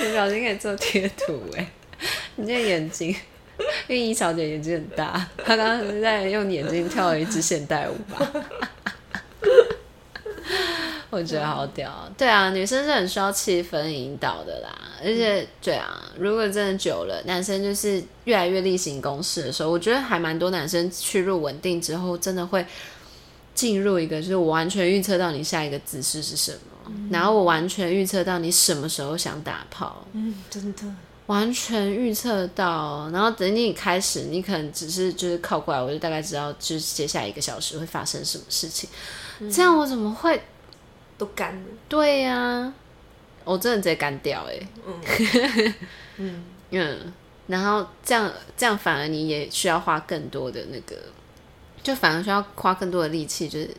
[0.00, 1.70] 你表情可以做贴图哎！
[2.36, 3.14] 你这眼睛，
[3.88, 8.32] 因为易小姐眼睛很大，她刚刚在用眼睛跳了一支现代舞吧。
[11.14, 22.66] 我觉得好屌，对啊，女生是很需要气氛引导的啦，而且对啊，如果真的久了，男生就是越来越例行公事的时候，我觉得还蛮多男生去入稳定之后，真的会
[23.54, 30.82] 进入一个，就是我完全预测到你下一个姿势是什么，嗯、然后我完全预测到你什么时候想打炮，嗯，真的。
[31.26, 38.90] 完全预测到，然后等你开始，你可能只是就是靠过来，我就大概知道就是接下来一个小时会发生什么事情，
[39.40, 40.42] 嗯、这样我怎么会？
[41.16, 42.74] 都干了，对呀、啊，
[43.44, 45.74] 我真的直接干掉哎，嗯
[46.16, 47.12] 嗯嗯，
[47.46, 50.96] 然后这样这样反而你也需要花更多的那个，
[51.82, 53.70] 就反而需要花更多的力气，就是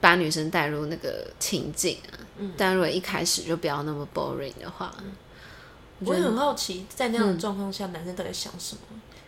[0.00, 2.14] 把女生带入那个情境啊。
[2.38, 5.12] 嗯，但如果一开始就不要那么 boring 的话，嗯、
[6.00, 8.80] 我，我很好奇，在那样的状况下，嗯、男生到底想什么？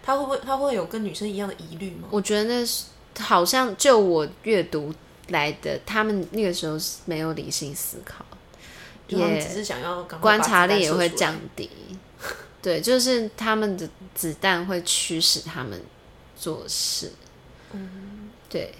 [0.03, 2.07] 他会不会他会有跟女生一样的疑虑吗？
[2.11, 2.85] 我觉得那是
[3.19, 4.95] 好像就我阅读。
[5.29, 8.25] 来的，他们那个时候是没有理性思考，
[9.09, 11.69] 也只是想要观察力也会降低。
[12.63, 15.83] 对，就是他们的子弹会驱使他们
[16.37, 17.13] 做事。
[17.73, 18.73] 嗯，对。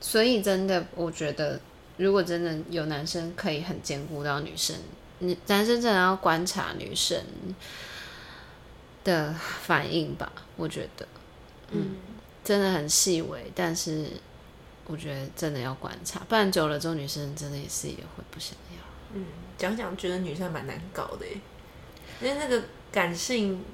[0.00, 1.60] 所以真的，我觉得，
[1.96, 4.76] 如果真的有男生可以很兼顾到女生，
[5.20, 7.18] 你男生真的要观察女生
[9.04, 10.32] 的反应吧。
[10.56, 11.06] 我觉得，
[11.70, 11.96] 嗯，
[12.42, 14.08] 真的很细微，但是。
[14.86, 18.82] 我觉得真的要观察，不然久了之后，女生真的也是也会不想要。
[19.14, 19.24] 嗯，
[19.56, 21.26] 讲讲觉得女生蛮难搞的，
[22.20, 23.64] 因为那个感性，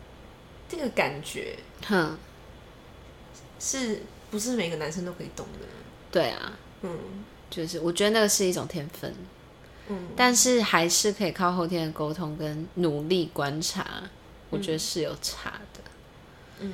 [0.68, 2.16] 这个感觉，哼，
[3.58, 5.66] 是不是每个男生都可以懂的？
[6.12, 6.96] 对啊，嗯，
[7.50, 9.12] 就是我觉得那个是一种天分，
[9.88, 14.04] 嗯，但是还是可以靠后天的沟通跟努力观察，
[14.50, 15.80] 我觉得是有差的，
[16.60, 16.72] 嗯。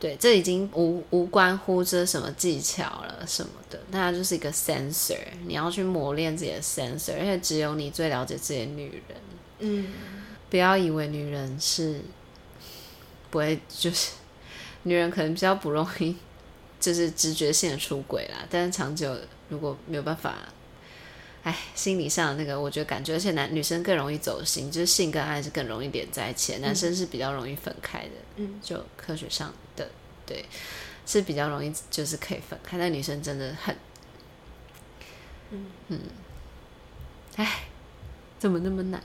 [0.00, 9.18] 对，这已经无无关乎这什么技巧了什么的，那它就是一个 sensor，你要去磨练自己的 sensor，而且只有你最了解自己的女人。
[9.58, 9.88] 嗯，
[10.48, 12.00] 不要以为女人是
[13.28, 14.12] 不会，就是
[14.84, 16.14] 女人可能比较不容易，
[16.78, 18.46] 就是直觉性的出轨啦。
[18.48, 19.16] 但是长久
[19.48, 20.36] 如果没有办法，
[21.42, 28.14] 哎，心理上的那个，我觉得感觉，而且男女生更容易走心，就是性跟爱是更容易连在一起，男生是比较容易分开的。
[28.36, 29.52] 嗯，就科学上。
[30.28, 30.44] 对，
[31.06, 32.76] 是比较容易，就是可以分开。
[32.76, 33.74] 那女生真的很，
[35.50, 36.00] 嗯嗯，
[37.36, 37.62] 哎，
[38.38, 39.02] 怎么那么难？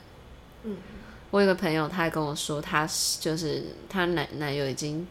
[0.64, 0.76] 嗯，
[1.30, 2.86] 我有个朋友，他还跟我说，他
[3.18, 5.06] 就是他男男友已经。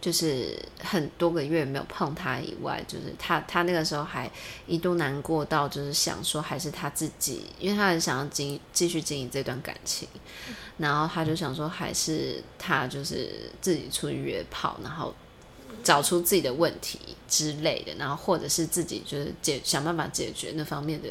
[0.00, 4.30] 就是很多个月没有碰他以外，就是他他那个时候还
[4.66, 10.08] 一度难过到，就是想说还是他自己，因为他很想要经继续经营这段感情，
[10.76, 15.12] 然后他就想说还是他就是自己出去约炮，然后
[15.82, 21.08] 找出自己的问题之类的，然后或者是自己就是解想办法解决那方面的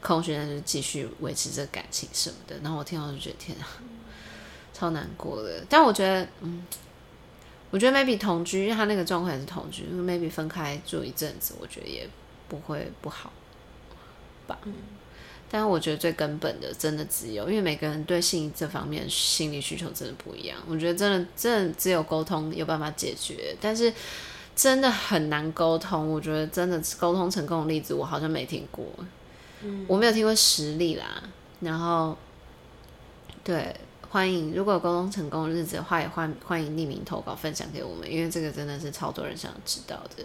[0.00, 2.56] 空虚，那就继续维持这感情什么的。
[2.62, 3.66] 然后我听到就觉得天啊，
[4.72, 5.64] 超难过的。
[5.68, 6.64] 但我觉得嗯。
[7.70, 12.08] 我觉得 maybe 同居，因为他那个状况也是同居，maybe 分开住一阵子，我觉得也
[12.48, 13.32] 不会不好
[14.48, 14.58] 吧。
[14.64, 14.74] 嗯，
[15.48, 20.58] 但是我觉得最根本的，真的只有，因为每个人对性这方面心理需求真的不一样。
[20.68, 23.92] 我觉得真的，真的只有沟通有办法解决，但是
[24.56, 26.10] 真的很难沟通。
[26.10, 28.84] 我觉得真的沟通成功的例子，我好像没听过。
[29.62, 31.22] 嗯，我没有听过实例啦。
[31.60, 32.18] 然后，
[33.44, 33.76] 对。
[34.12, 40.24] 欢迎，如果有沟通成功日子的话，也欢欢迎匿名投稿分享给我们，因为这个真的是超多人想知道的。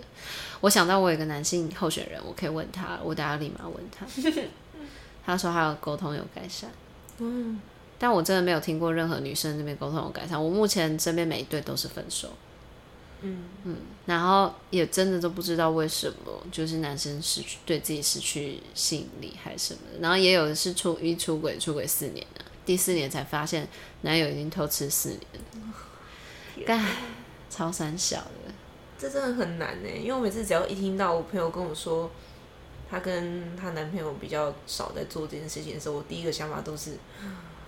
[0.60, 4.08] 我想到我有个男性候选人，我可以问他，我等下立马问他。
[5.24, 6.72] 他说他有沟通有改善，
[7.20, 7.62] 嗯，
[8.00, 10.44] 但我真的没有听过任何女生那边沟通有改善。
[10.44, 12.30] 我目前身边每一对都是分手，
[13.22, 20.00] 嗯嗯，然后也真的都不知道为什么，就是男生失去对自己失去吸引力还是什么的。
[20.00, 23.68] 然后也有的是出一出轨出轨四年了，第四年才发现
[24.02, 25.22] 男友已经偷吃四年
[25.54, 26.84] 了，干
[27.50, 28.54] 超三小的，
[28.98, 29.90] 这真的很难呢。
[29.90, 32.10] 因为我每次只要一听到我朋友跟我说。
[32.88, 36.92] 她跟她男朋友比较少在做这件事情的时候，我第一个想法都是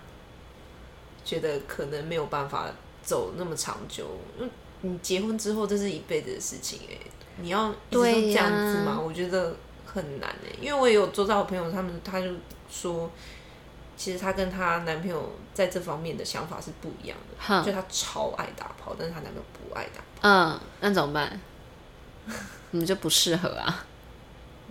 [1.24, 2.70] 觉得可能没有办法
[3.02, 4.06] 走那么长久。
[4.38, 4.48] 嗯，
[4.82, 6.96] 你结婚之后这是一辈子的事情哎，
[7.38, 8.92] 你要一直都这样子吗？
[8.92, 12.28] 啊、我觉得很难哎，因为我也有周遭的朋友，他们他就
[12.70, 13.10] 说，
[13.98, 20.06] 其实她跟她男朋友在这方面的想法是不一样的，哼就她超爱打炮，但是她男朋友不爱打炮。
[20.22, 21.38] 嗯，那怎么办？
[22.70, 23.84] 你们就不适合啊。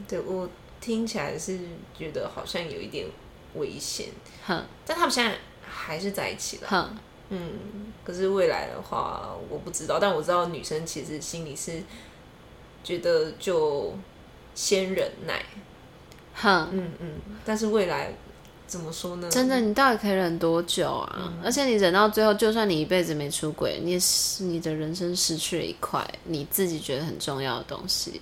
[0.07, 0.47] 对，我
[0.79, 1.59] 听起来是
[1.97, 3.07] 觉得好像有一点
[3.55, 4.07] 危险，
[4.45, 5.37] 哼但他们现在
[5.67, 6.95] 还是在一起了，哼
[7.29, 11.81] 嗯，可是未来的话我不知道，但我知道女生其实心里是
[12.83, 13.97] 觉得就
[14.53, 15.43] 先忍耐，
[16.35, 17.13] 哼嗯嗯，
[17.43, 18.13] 但是未来
[18.67, 19.29] 怎么说呢？
[19.31, 21.15] 真的，你到底可以忍多久啊？
[21.17, 28.21] 嗯、而且你忍到最后，就算你一辈子没出轨，你也是你的人生失去了一块你自己觉得很重要的东西。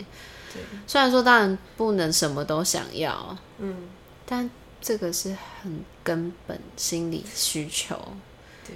[0.87, 3.89] 虽然说当然不能什么都想要，嗯，
[4.25, 7.99] 但这个是很根本心理需求，
[8.65, 8.75] 对，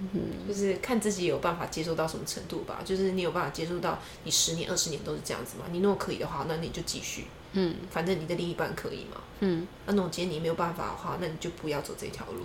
[0.00, 2.80] 嗯，就是看自己有办法接受到什么程度吧。
[2.84, 5.64] 就是你有办法接受到你十年、二十年都是这样子吗？
[5.72, 12.44] 你如果可以的话，那你就继续，嗯，反正你的另一半可以嘛，嗯，那如果今天你没有办法的话，那你就不要走这条路，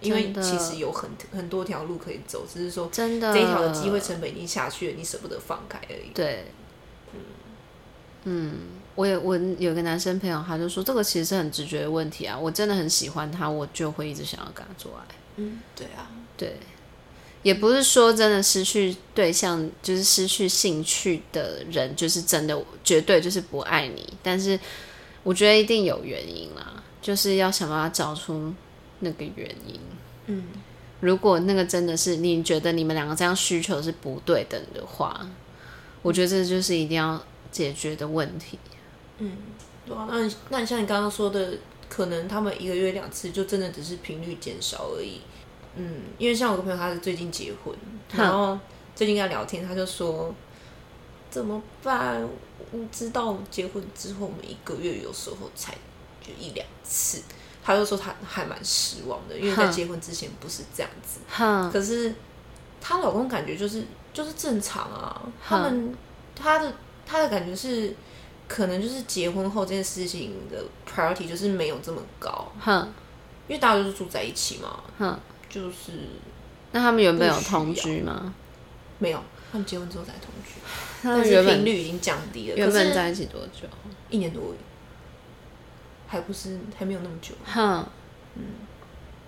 [0.00, 3.32] 因为其实有很很多条路可以走，只是说真的。
[3.32, 6.44] 这一条的机会成本已经下去了，你舍不得放开而已，对。
[8.26, 8.54] 嗯，
[8.94, 12.38] 我有我有个男生朋友，他就说这个其实是很直觉的问题啊。
[12.38, 15.14] 我真的很喜欢他，我就会一直想要跟他做爱。
[15.36, 16.56] 嗯，对啊，对，
[17.44, 24.12] 也不是说真的失去对象就是失去兴趣的人，就是真的绝对就是不爱你。
[24.20, 24.58] 但是
[25.22, 28.52] 我觉得一定有原因啦，就是要想办法找出
[28.98, 29.78] 那个原因。
[30.26, 30.44] 嗯，
[30.98, 35.24] 如果那个真的是你觉得你们两个这样需求是不对等的话，
[36.02, 37.24] 我觉得这就是一定要。
[37.54, 38.58] 解决的问题，
[39.18, 39.30] 嗯，
[39.86, 41.52] 对啊，那那你像你刚刚说的，
[41.88, 45.20] 可能他们一个月两次，就真的只是频率减少而已，
[45.76, 47.74] 嗯，因为像我个朋友，他是最近结婚，
[48.12, 48.58] 然后
[48.94, 50.34] 最近跟他聊天，他就说
[51.30, 52.26] 怎么办？
[52.72, 55.72] 你知道结婚之后，我们一个月有时候才
[56.20, 57.22] 就一两次，
[57.62, 62.14] 他就说他还蛮失望的，因为在结婚之前不是这样子，嗯，可是
[62.80, 65.94] 她老公感觉就是就是正常啊，他们
[66.34, 66.72] 他的。
[67.06, 67.94] 他的感觉是，
[68.48, 72.80] 可能就是结婚后这件事情的 priority 就是没有这么高，哼，
[73.46, 75.20] 因为大家都是住在一起嘛，哼，
[75.54, 75.92] 就是，
[76.72, 78.34] 那他们原本有同居吗？
[78.98, 80.54] 没有，他们结婚之后才同居，
[81.04, 82.56] 但是频率已经降低了。
[82.56, 83.68] 原本在一起多久？
[84.10, 84.52] 一年多，
[86.08, 87.86] 还不是还没有那么久，哼，
[88.34, 88.42] 嗯，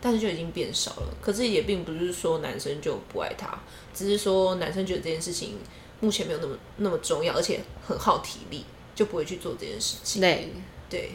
[0.01, 1.15] 但是就已经变少了。
[1.21, 3.57] 可是也并不是说男生就不爱他，
[3.95, 5.59] 只是说男生觉得这件事情。
[5.99, 7.59] 目前没有那么那么重要，而且
[7.89, 10.21] 很耗体力，就不会去做这件事情。
[10.21, 10.53] 对
[10.91, 11.13] 对。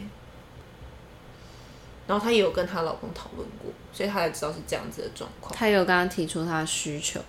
[2.07, 5.53] 然后她也有跟她老公讨论过，所以她才知道是这样子的状况。
[5.55, 7.19] 她有跟他提出她的需求。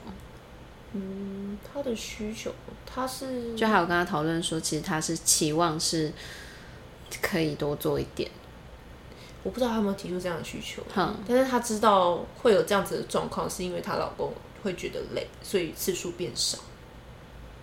[0.95, 2.53] 嗯，她的需求，
[2.85, 6.13] 她是就还有跟他讨论说，其实她是期望是
[7.23, 8.31] 可以多做一点。
[9.43, 14.33] 我不知道她有没有提出这样的需求，嗯，但是她知道会有这样子的状况，是因为她老公
[14.63, 16.59] 会觉得累，所以次数变少。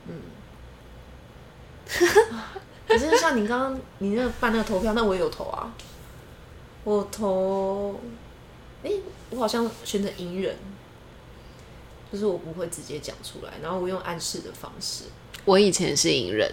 [0.08, 0.16] 嗯，
[2.88, 5.72] 可是像你刚刚你那个办那个投票，那我也有投啊。
[6.84, 8.00] 我投，
[8.84, 10.56] 哎、欸，我好像选择隐忍，
[12.12, 15.06] 就是我不会直接讲出来，然后我用暗示的方式。
[15.46, 16.52] 我以前是隐忍，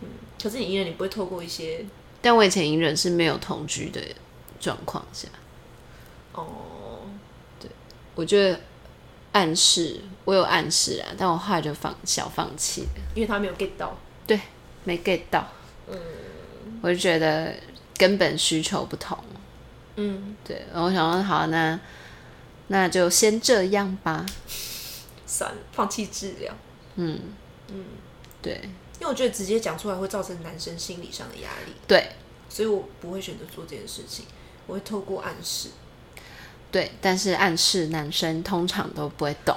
[0.00, 0.08] 嗯，
[0.42, 1.84] 可是你隐忍，你不会透过一些，
[2.20, 4.00] 但我以前隐忍是没有同居的
[4.60, 5.28] 状况下。
[6.32, 7.00] 哦，
[7.60, 7.70] 对，
[8.14, 8.60] 我觉得。
[9.34, 14.38] 暗示，我有暗示啊，但我后来就放小放弃了，因为他没有 get 到，对，
[14.84, 15.48] 没 get 到，
[15.88, 15.98] 嗯，
[16.82, 17.54] 我就觉得
[17.96, 19.16] 根本需求不同，
[19.96, 21.78] 嗯，对，然后我想说，好，那
[22.68, 24.24] 那就先这样吧，
[25.26, 26.52] 算了，放弃治疗，
[26.96, 27.20] 嗯
[27.68, 27.84] 嗯，
[28.40, 28.60] 对，
[28.98, 32.12] 因为我觉得直接讲出来会造成男生心理上的压力，对，
[32.48, 34.24] 所以我不会选择做这件事情，
[34.66, 35.68] 我会透过暗示。
[36.70, 39.54] 对，但是暗示男生通常都不会懂。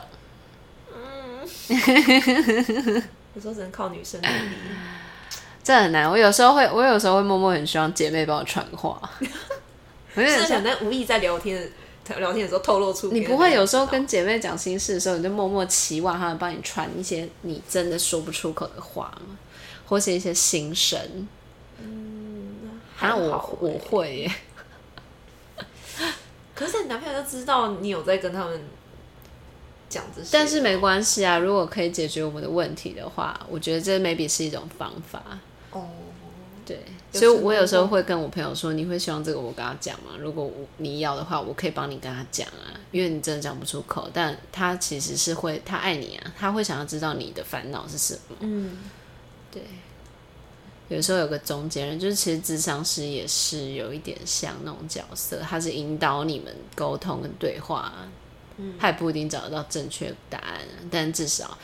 [0.94, 1.48] 嗯，
[3.34, 4.56] 有时候只能靠女生努力。
[5.64, 6.08] 这很难。
[6.10, 9.02] 我有时候会，我有时候会默默很希望姐妹帮我传话。
[10.16, 11.72] 我有点想在无意在聊天
[12.18, 13.12] 聊天的时候透露出。
[13.12, 19.38] 你不会有时候跟姐妹讲心事的时候，你就默默期望她们帮你传一些你真的说不出口的话吗？
[19.88, 21.00] 或是一些心声？
[21.80, 24.32] 嗯，好像我我会耶。
[26.56, 28.62] 可是你男朋友就知道你有在跟他们
[29.90, 31.38] 讲这些，但是没关系啊。
[31.38, 35.22] 如果可以解决我们的问题的话，我觉得这 maybe 是一种方法。
[35.72, 35.90] 哦，
[36.66, 36.80] 对，
[37.14, 40.14] 所以我有时候会跟我朋友说：“你会希望这个我跟他讲吗？
[40.20, 48.80] 如果我你要的话，我可以帮你跟他讲啊，因为你真的讲不出口，但他其实是会，他爱你啊，他会想要知道你的烦恼是什么。”嗯，
[49.52, 49.62] 对。
[50.88, 57.92] 有时候有个中间人，就是其实智商师也是有一点像那种角色，他是引导你们沟通跟对话，
[58.58, 60.60] 嗯，他也不一定找得到正确答案，
[60.92, 61.58] 但至少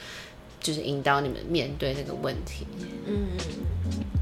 [0.59, 2.65] 就是引导你们面对这个问题。
[3.07, 4.20] 嗯嗯。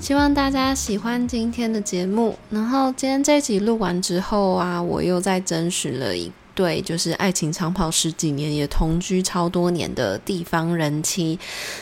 [0.00, 6.30] 希望大家喜欢今天的节目，然后今天这集录完之后啊，我又再征询了一。
[6.54, 11.38] 对，就是爱情长跑十几年，也同居超多年的地方人妻，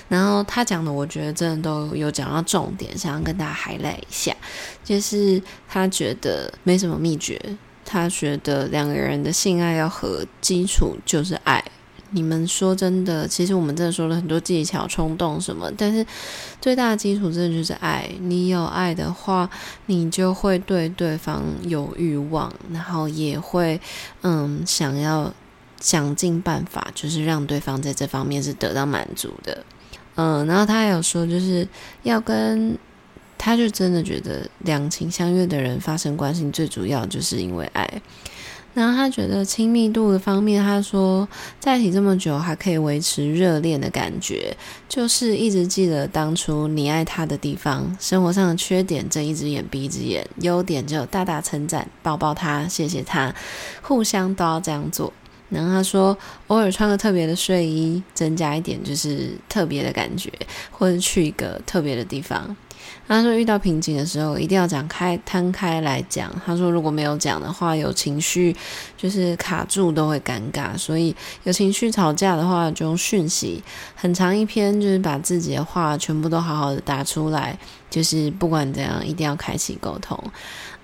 [0.08, 4.34] 然后他讲的，我觉得真的都有讲到重点，想要跟大家 highlight 一下，
[4.82, 7.40] 就是他觉得没什么秘诀，
[7.84, 11.62] 他觉得两个人的性爱要和，基础就是爱。
[12.14, 16.06] 你们说真的，其实我们真的说了很多技巧、冲动什么，但是
[16.60, 18.08] 最大的基础真的就是爱。
[18.20, 19.50] 你有爱的话，
[19.86, 23.80] 你就会对对方有欲望，然后也会
[24.22, 25.34] 嗯想要
[25.80, 29.64] 想尽办法，就是让对方在这方面是得到满足的。
[30.14, 31.66] 嗯，然后他还有说，就是
[32.04, 32.78] 要跟
[33.36, 38.00] 他就真的觉得两情相悦的人发生关系，最主要就是因为爱。
[38.74, 41.26] 然后他觉得亲密度的方面，他说
[41.60, 44.54] 在一起这么久还可以维持热恋的感觉，
[44.88, 53.32] 就是一直记得当初你爱他的地方，生活上的缺点睁一只眼闭一只眼，优点就大大称赞，抱抱他，谢谢他，
[53.80, 55.12] 互相都要这样做。
[55.50, 56.16] 然后他说
[56.48, 60.32] 偶尔穿个特别的睡衣，增加一点就是特别的感觉，
[60.72, 62.56] 或者去一个特别的地方。
[63.06, 66.34] 他说遇到瓶颈的时候，一定要讲开、摊开来讲。
[66.44, 68.56] 他说如果没有讲的话，有情绪
[68.96, 70.76] 就是卡住都会尴尬。
[70.78, 73.62] 所以有情绪吵架的话，就用讯息
[73.94, 77.58] 很长一篇，就是把自己的话全部都好好的打出来。
[77.90, 80.18] 就是不管怎样，一定要开启沟通。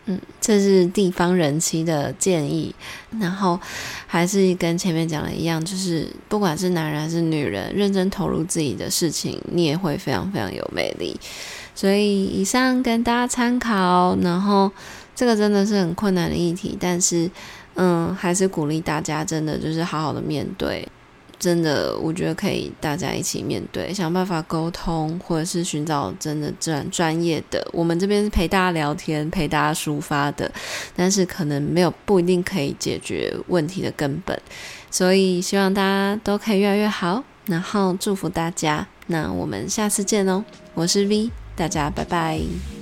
[0.05, 2.75] 嗯，这是地方人妻的建议。
[3.18, 3.59] 然后
[4.07, 11.18] 还是跟前面讲的一样，就是不管是男人还是女人，认真投入自己的事情，你也会非常非常有魅力。
[11.81, 14.70] 所以以上跟大家参考，然后
[15.14, 17.31] 这个真的是很困难的议题，但是
[17.76, 20.87] 嗯，还是鼓励大家真的就是好好的面对，
[21.39, 27.66] 真的我觉得可以大家一起面对，想办法沟通，或者是寻找真的专专业的。
[27.72, 30.53] 我们这边是陪大家聊天，陪大家抒发的，
[30.95, 34.39] 但是可能没有不一定可以解决问题的根本，
[34.91, 41.31] 所以希望大家都可以越来越好，然后祝福大家，那我们下次见哦，我是 V。
[41.61, 42.80] 大家拜拜。